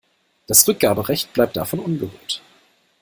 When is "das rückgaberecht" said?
0.47-1.31